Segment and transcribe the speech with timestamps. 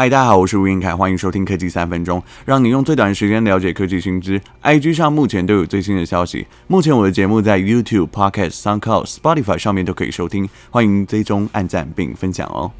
[0.00, 4.40] 嗨，大家好，我是吴晏恺，欢迎收听科技三分钟，让你用最短的时间了解科技新知。
[4.62, 6.46] IG 上目前都有最新的消息。
[6.68, 12.72] 目前我的节目在 YouTube、Podcast、SoundCloud、Spotify 上面都可以收听，欢迎追踪、按赞并分享哦。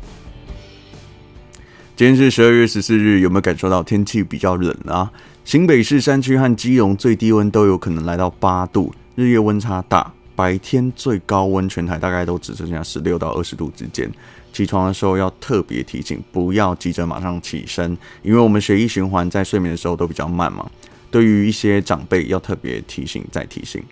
[1.94, 5.12] 今天是十二月十四日，有没有感受到天气比较冷啊？
[5.44, 10.10] 新北市山区和基隆最低温都有可能来到八度，日夜温差大。
[10.40, 14.10] 白天最高温全台大概都只剩下十六到二十度之间。
[14.54, 20.66] 起床的时候要特别提醒，不要急着马上起身，因为我们血液循环在睡眠的时候都比较慢嘛。
[21.10, 23.82] 对于一些长辈要特别提醒再提醒。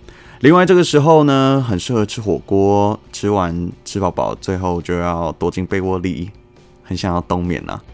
[0.41, 6.31] 另外这个时候呢，很适合吃火锅，吃完吃饱饱，最后就要躲进被窝里，
[6.83, 7.85] 很想要冬眠呐、啊。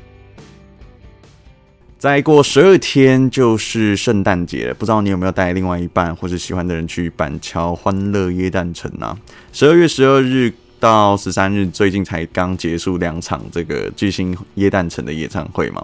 [2.04, 9.18] 再过十二天就是圣诞节了，不知道你有没有带另外一半或者喜欢的人去板桥欢乐耶诞城啊？
[9.54, 15.82] 十二月十二日到十三日，最近才刚结束两场这个巨星耶诞城的演唱会嘛。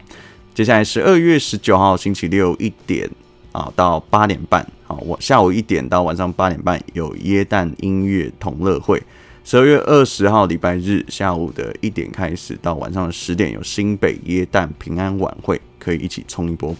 [0.54, 3.08] 接下来十二月十九号星期六一点
[3.52, 9.02] 啊到八点半，好，我下午一点到晚上八点半有耶诞音乐同乐会。
[9.42, 16.76] 十二月二十号礼拜日下午的一点开始到晚上的十点有新北耶诞平安晚会，可以一起冲一波。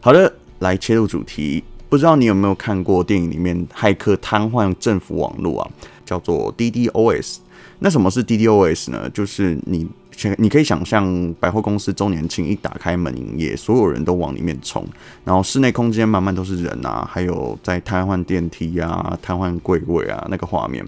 [0.00, 5.70] 好的，来切入主题，不知道你有没有看过电影里面骇客瘫痪政府网络啊，
[6.04, 7.38] 叫做 DDoS。
[7.78, 9.08] 那什么是 DDoS 呢？
[9.10, 9.88] 就是你。
[10.36, 14.86] 你可以想象百货公司周年庆一打开门营业，所有人都往里面冲，
[15.24, 20.84] 然后室内空间满满都是人啊，还有在瘫痪电梯啊、瘫痪柜位啊那个画面。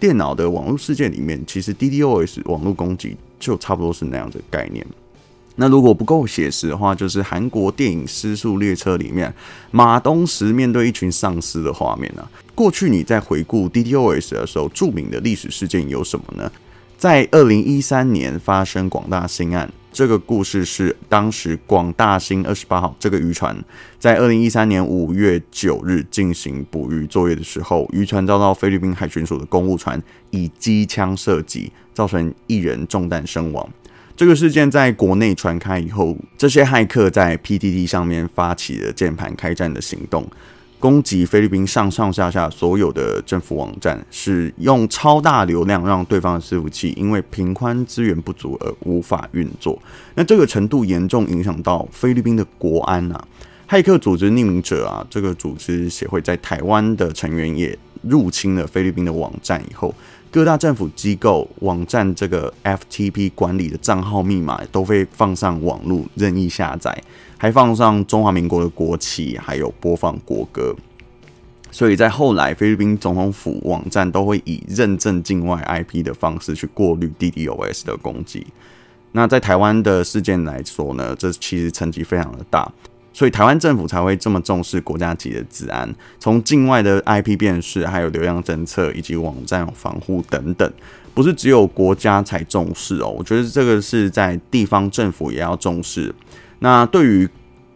[0.00, 4.84] 电脑的网络世界里面，其实 DDoS 网络攻击就差不多是那样的概念。
[5.56, 9.32] 那如果不够写实的话，就是韩国电影《失速列车》里面
[9.70, 12.28] 马东石面对一群丧尸的画面啊。
[12.54, 16.50] 过去你在回顾 DDoS 的时候，著名的历史事件有什么呢？
[16.96, 23.54] 在二零一三年发生广大兴案，这个故事是当时广大兴二十八号这个渔船
[23.98, 33.68] 在二零一三年五月九日进行捕鱼作业的时候，渔船遭到菲律宾海巡署的公务船以机枪射击，造成一人中弹身亡。
[34.16, 40.26] 这个事件在国内传开以后，这些骇客在 PTT 上面发起了键盘开战的行动。
[40.78, 49.78] 攻击菲律宾上上下下所有的政府网站，使用超大流量让对方的伺服器因为频宽资源不足而无法运作。
[50.14, 53.22] 那这个程度严重影响到菲律宾的国安啊！
[53.68, 57.76] 骇客组织匿名者啊，这个组织协会在台湾的成员也
[58.08, 59.94] 入侵了菲律宾的网站以后，
[60.30, 67.02] 各大政府机构网站这个 FTP 管理的账号密码都被放上网络任意下载。
[67.38, 70.74] 还放上中华民国的国旗，还有播放国歌，
[71.70, 78.46] 所以在后来菲律宾总统府网站都会以认证境外 IP 的方式去过滤 DDoS 的攻击。
[79.12, 82.72] 那在台湾的事件来说呢，这其实层级非常的大，
[83.16, 85.88] 所以台湾政府才会这么重视国家级的治安，
[86.18, 90.70] 从境外的 IP 辨识，还有流量侦测以及网站防护等等，
[91.14, 93.08] 不是只有国家才重视哦。
[93.08, 96.14] 我觉得这个是在地方政府也要重视。
[96.58, 97.26] 那对于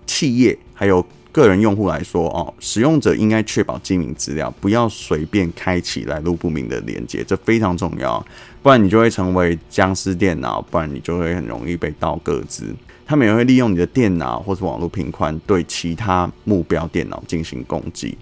[0.06, 1.02] 企业还有
[1.32, 8.24] 个人用户来说哦，使用者应该确保机密资料，不要随便开启来路不明的连接，这非常重要，
[8.62, 12.74] 不然你就会成为僵尸电脑，不然你就会很容易被盗个资。
[13.06, 18.16] 他们也会利用你的电脑或是网络频宽，对其他目标电脑进行攻击。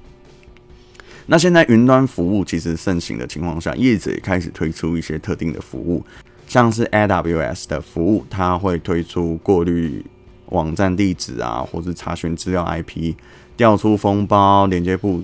[1.27, 6.03] 那现在云端服务其实盛行的情况下，业者也开始推出一些特定的服务，
[6.47, 10.05] 像是 AWS 的服务，它会推出过滤。
[10.51, 13.15] 网站地址啊，或是查询资料 IP，
[13.57, 15.23] 调出封包连接部，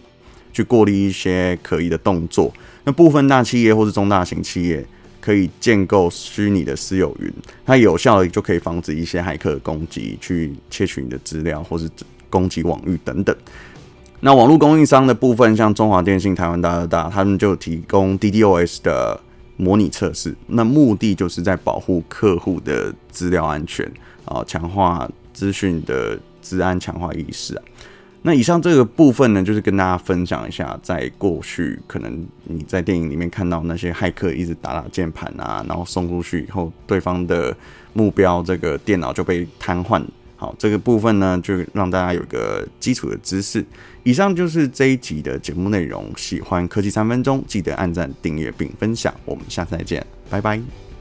[0.52, 2.52] 去过滤一些可疑的动作。
[2.84, 4.84] 那部分大企业或是中大型企业
[5.20, 7.32] 可以建构虚拟的私有云，
[7.64, 11.88] 它有效的就可以防止一些骇客攻击，去窃取你的资料或是
[12.28, 13.34] 攻击网域等等。
[14.20, 19.20] 那网络供应商的部分，像中华电信、台湾大哥大，他们就提供 DDoS 的
[19.56, 23.90] 模拟测试，那目的就是在保护客户的资料安全。
[24.24, 27.62] 啊，强化资讯的治安，强化意识啊。
[28.22, 37.54] 那以上这个部分呢，就是跟大家分享一下，在过去可能你在电影里面看到那些骇客一直打打键盘啊，然后送出去以后，对方的
[37.92, 40.02] 目标这个电脑就被瘫痪。
[40.36, 43.62] 好，这个部分呢，就让大家有个基础的知识。
[44.04, 46.10] 以上就是这一集的节目内容。
[46.16, 49.14] 喜欢科技三分钟，记得按赞、订阅并分享。
[49.26, 50.93] 我们下次再见，拜拜。